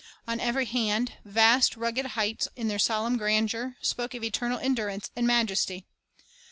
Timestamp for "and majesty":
5.15-5.85